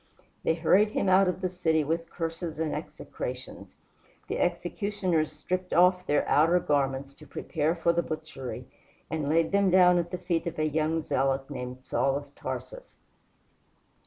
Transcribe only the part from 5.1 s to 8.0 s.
stripped off their outer garments to prepare for